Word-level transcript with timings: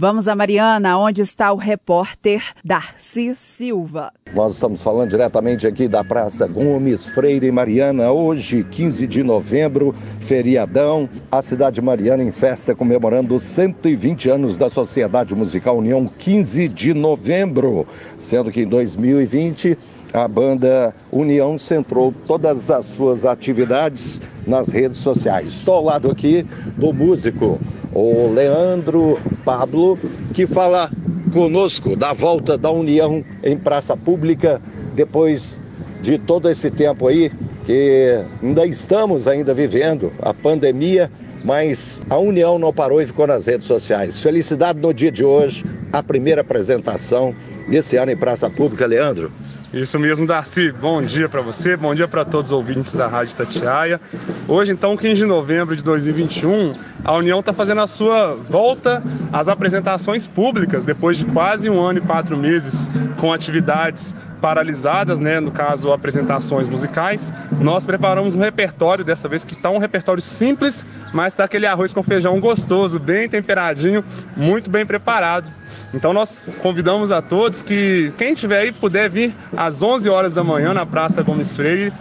Vamos 0.00 0.28
a 0.28 0.36
Mariana, 0.36 0.96
onde 0.96 1.22
está 1.22 1.52
o 1.52 1.56
repórter 1.56 2.40
Darcy 2.64 3.34
Silva. 3.34 4.12
Nós 4.32 4.52
estamos 4.52 4.80
falando 4.80 5.10
diretamente 5.10 5.66
aqui 5.66 5.88
da 5.88 6.04
Praça 6.04 6.46
Gomes 6.46 7.08
Freire 7.08 7.50
Mariana, 7.50 8.12
hoje, 8.12 8.62
15 8.62 9.08
de 9.08 9.24
novembro, 9.24 9.92
feriadão. 10.20 11.08
A 11.32 11.42
cidade 11.42 11.74
de 11.74 11.82
Mariana 11.82 12.22
em 12.22 12.30
festa 12.30 12.76
comemorando 12.76 13.34
os 13.34 13.42
120 13.42 14.30
anos 14.30 14.56
da 14.56 14.70
Sociedade 14.70 15.34
Musical 15.34 15.78
União, 15.78 16.06
15 16.06 16.68
de 16.68 16.94
novembro, 16.94 17.84
sendo 18.16 18.52
que 18.52 18.60
em 18.60 18.68
2020 18.68 19.76
a 20.12 20.28
banda 20.28 20.94
União 21.10 21.58
centrou 21.58 22.14
todas 22.24 22.70
as 22.70 22.86
suas 22.86 23.24
atividades 23.24 24.22
nas 24.46 24.68
redes 24.68 24.98
sociais. 24.98 25.48
Estou 25.48 25.74
ao 25.74 25.84
lado 25.84 26.08
aqui 26.08 26.46
do 26.76 26.92
músico 26.92 27.58
o 27.98 28.32
Leandro 28.32 29.18
Pablo, 29.44 29.98
que 30.32 30.46
fala 30.46 30.90
conosco 31.32 31.96
da 31.96 32.12
volta 32.12 32.56
da 32.56 32.70
União 32.70 33.24
em 33.42 33.56
praça 33.56 33.96
pública 33.96 34.60
depois 34.94 35.60
de 36.00 36.16
todo 36.16 36.48
esse 36.48 36.70
tempo 36.70 37.08
aí 37.08 37.30
que 37.66 38.22
ainda 38.42 38.64
estamos 38.64 39.28
ainda 39.28 39.52
vivendo 39.52 40.12
a 40.22 40.32
pandemia, 40.32 41.10
mas 41.44 42.00
a 42.08 42.16
União 42.16 42.58
não 42.58 42.72
parou 42.72 43.02
e 43.02 43.06
ficou 43.06 43.26
nas 43.26 43.46
redes 43.46 43.66
sociais. 43.66 44.22
Felicidade 44.22 44.80
no 44.80 44.94
dia 44.94 45.12
de 45.12 45.24
hoje, 45.24 45.64
a 45.92 46.02
primeira 46.02 46.40
apresentação 46.40 47.34
desse 47.68 47.96
ano 47.96 48.10
em 48.10 48.16
praça 48.16 48.48
pública, 48.48 48.86
Leandro. 48.86 49.30
Isso 49.72 49.98
mesmo, 49.98 50.26
Darcy. 50.26 50.72
Bom 50.72 51.02
dia 51.02 51.28
para 51.28 51.42
você, 51.42 51.76
bom 51.76 51.94
dia 51.94 52.08
para 52.08 52.24
todos 52.24 52.50
os 52.50 52.56
ouvintes 52.56 52.94
da 52.94 53.06
Rádio 53.06 53.36
Tatiaia. 53.36 54.00
Hoje, 54.46 54.72
então, 54.72 54.96
15 54.96 55.16
de 55.16 55.24
novembro 55.26 55.76
de 55.76 55.82
2021, 55.82 56.70
a 57.04 57.14
União 57.14 57.40
está 57.40 57.52
fazendo 57.52 57.82
a 57.82 57.86
sua 57.86 58.34
volta 58.34 59.02
às 59.30 59.46
apresentações 59.46 60.26
públicas, 60.26 60.86
depois 60.86 61.18
de 61.18 61.26
quase 61.26 61.68
um 61.68 61.78
ano 61.78 61.98
e 61.98 62.02
quatro 62.02 62.34
meses 62.34 62.90
com 63.20 63.30
atividades 63.30 64.14
paralisadas, 64.40 65.20
né, 65.20 65.40
no 65.40 65.50
caso 65.50 65.92
apresentações 65.92 66.68
musicais, 66.68 67.32
nós 67.60 67.84
preparamos 67.84 68.34
um 68.34 68.40
repertório 68.40 69.04
dessa 69.04 69.28
vez 69.28 69.44
que 69.44 69.54
está 69.54 69.70
um 69.70 69.78
repertório 69.78 70.22
simples, 70.22 70.86
mas 71.12 71.32
está 71.32 71.44
aquele 71.44 71.66
arroz 71.66 71.92
com 71.92 72.02
feijão 72.02 72.38
gostoso, 72.40 72.98
bem 72.98 73.28
temperadinho, 73.28 74.04
muito 74.36 74.70
bem 74.70 74.86
preparado. 74.86 75.52
Então 75.92 76.12
nós 76.12 76.40
convidamos 76.62 77.10
a 77.10 77.20
todos 77.20 77.62
que 77.62 78.12
quem 78.16 78.34
tiver 78.34 78.60
aí 78.60 78.72
puder 78.72 79.08
vir 79.08 79.34
às 79.56 79.82
11 79.82 80.08
horas 80.08 80.34
da 80.34 80.44
manhã 80.44 80.72
na 80.72 80.86
Praça 80.86 81.22
Gomes 81.22 81.56
Freire, 81.56 81.92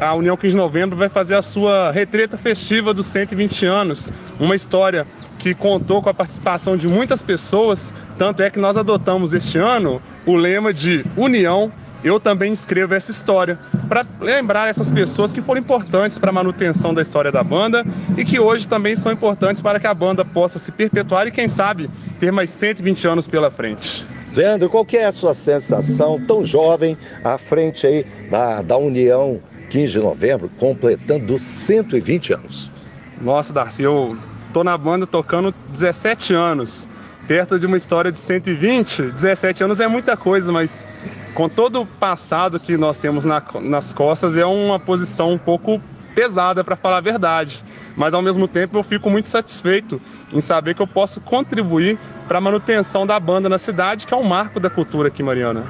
a 0.00 0.14
União 0.14 0.36
15 0.36 0.50
de 0.50 0.56
Novembro 0.56 0.96
vai 0.96 1.08
fazer 1.08 1.34
a 1.34 1.42
sua 1.42 1.90
retreta 1.90 2.36
festiva 2.36 2.92
dos 2.92 3.06
120 3.06 3.66
anos, 3.66 4.12
uma 4.38 4.54
história 4.54 5.06
que 5.38 5.54
contou 5.54 6.02
com 6.02 6.08
a 6.08 6.14
participação 6.14 6.76
de 6.76 6.88
muitas 6.88 7.22
pessoas, 7.22 7.92
tanto 8.18 8.42
é 8.42 8.50
que 8.50 8.58
nós 8.58 8.76
adotamos 8.76 9.32
este 9.34 9.58
ano 9.58 10.00
o 10.26 10.36
lema 10.36 10.72
de 10.72 11.04
União 11.16 11.72
eu 12.04 12.20
também 12.20 12.52
escrevo 12.52 12.92
essa 12.94 13.10
história 13.10 13.58
para 13.88 14.04
lembrar 14.20 14.68
essas 14.68 14.90
pessoas 14.90 15.32
que 15.32 15.40
foram 15.40 15.62
importantes 15.62 16.18
para 16.18 16.28
a 16.28 16.32
manutenção 16.32 16.92
da 16.92 17.00
história 17.00 17.32
da 17.32 17.42
banda 17.42 17.82
e 18.16 18.24
que 18.26 18.38
hoje 18.38 18.68
também 18.68 18.94
são 18.94 19.10
importantes 19.10 19.62
para 19.62 19.80
que 19.80 19.86
a 19.86 19.94
banda 19.94 20.22
possa 20.22 20.58
se 20.58 20.70
perpetuar 20.70 21.26
e, 21.26 21.30
quem 21.30 21.48
sabe, 21.48 21.88
ter 22.20 22.30
mais 22.30 22.50
120 22.50 23.08
anos 23.08 23.26
pela 23.26 23.50
frente. 23.50 24.06
Leandro, 24.34 24.68
qual 24.68 24.84
que 24.84 24.98
é 24.98 25.06
a 25.06 25.12
sua 25.12 25.32
sensação 25.32 26.20
tão 26.26 26.44
jovem 26.44 26.98
à 27.22 27.38
frente 27.38 27.86
aí 27.86 28.04
da, 28.30 28.60
da 28.60 28.76
União 28.76 29.40
15 29.70 29.92
de 29.92 29.98
novembro, 29.98 30.50
completando 30.58 31.38
120 31.38 32.34
anos? 32.34 32.70
Nossa, 33.18 33.50
Darcy, 33.50 33.82
eu 33.82 34.14
tô 34.52 34.62
na 34.62 34.76
banda 34.76 35.06
tocando 35.06 35.54
17 35.72 36.34
anos. 36.34 36.86
Perto 37.26 37.58
de 37.58 37.66
uma 37.66 37.76
história 37.76 38.12
de 38.12 38.18
120, 38.18 39.02
17 39.02 39.64
anos 39.64 39.80
é 39.80 39.88
muita 39.88 40.16
coisa, 40.16 40.52
mas 40.52 40.86
com 41.34 41.48
todo 41.48 41.80
o 41.80 41.86
passado 41.86 42.60
que 42.60 42.76
nós 42.76 42.98
temos 42.98 43.24
na, 43.24 43.42
nas 43.60 43.92
costas, 43.92 44.36
é 44.36 44.44
uma 44.44 44.78
posição 44.78 45.32
um 45.32 45.38
pouco 45.38 45.80
pesada, 46.14 46.62
para 46.62 46.76
falar 46.76 46.98
a 46.98 47.00
verdade. 47.00 47.64
Mas 47.96 48.14
ao 48.14 48.22
mesmo 48.22 48.46
tempo 48.46 48.76
eu 48.76 48.82
fico 48.82 49.08
muito 49.08 49.28
satisfeito 49.28 50.00
em 50.32 50.40
saber 50.40 50.74
que 50.74 50.82
eu 50.82 50.86
posso 50.86 51.20
contribuir 51.20 51.98
para 52.28 52.38
a 52.38 52.40
manutenção 52.40 53.06
da 53.06 53.18
banda 53.18 53.48
na 53.48 53.58
cidade, 53.58 54.06
que 54.06 54.14
é 54.14 54.16
um 54.16 54.22
marco 54.22 54.60
da 54.60 54.68
cultura 54.70 55.08
aqui, 55.08 55.22
Mariana. 55.22 55.64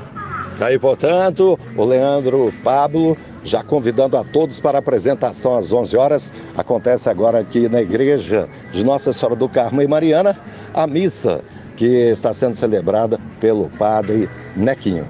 Aí, 0.61 0.79
portanto, 0.79 1.59
o 1.77 1.85
Leandro 1.85 2.53
Pablo 2.63 3.17
já 3.45 3.63
convidando 3.63 4.17
a 4.17 4.25
todos 4.25 4.59
para 4.59 4.79
a 4.79 4.81
apresentação 4.81 5.57
às 5.57 5.71
11 5.71 5.97
horas. 5.97 6.33
Acontece 6.57 7.11
agora 7.11 7.39
aqui 7.41 7.69
na 7.69 7.83
igreja 7.83 8.49
de 8.73 8.83
Nossa 8.83 9.13
Senhora 9.13 9.37
do 9.37 9.49
Carmo 9.49 9.83
e 9.83 9.87
Mariana, 9.87 10.37
a 10.75 10.87
missa 10.87 11.41
que 11.77 11.87
está 11.87 12.35
sendo 12.35 12.55
celebrada 12.55 13.19
pelo 13.41 13.69
padre 13.71 14.29
Nequinho. 14.57 15.07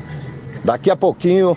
Daqui 0.65 0.91
a 0.91 0.97
pouquinho, 0.97 1.57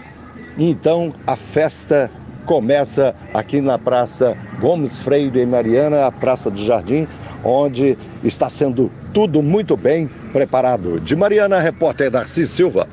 então, 0.58 1.14
a 1.26 1.36
festa 1.36 2.10
começa 2.46 3.14
aqui 3.34 3.62
na 3.62 3.78
Praça 3.78 4.36
Gomes 4.60 5.00
Freire 5.00 5.42
em 5.42 5.46
Mariana, 5.46 6.08
a 6.08 6.12
Praça 6.12 6.50
do 6.50 6.64
Jardim, 6.64 7.08
onde 7.44 7.98
está 8.24 8.50
sendo 8.50 8.92
tudo 9.14 9.42
muito 9.42 9.78
bem 9.78 10.10
preparado. 10.34 11.00
De 11.00 11.16
Mariana, 11.16 11.60
repórter 11.60 12.10
Darcy 12.10 12.46
Silva. 12.48 12.88